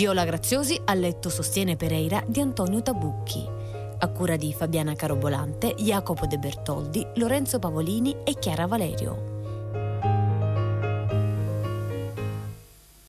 Viola 0.02 0.24
Graziosi 0.24 0.80
a 0.84 0.94
letto 0.94 1.28
sostiene 1.28 1.76
Pereira 1.76 2.24
di 2.26 2.40
Antonio 2.40 2.82
Tabucchi, 2.82 3.46
a 3.98 4.08
cura 4.08 4.34
di 4.34 4.52
Fabiana 4.52 4.96
Carobolante, 4.96 5.76
Jacopo 5.78 6.26
De 6.26 6.38
Bertoldi, 6.38 7.06
Lorenzo 7.14 7.60
Pavolini 7.60 8.16
e 8.24 8.36
Chiara 8.36 8.66
Valerio. 8.66 9.31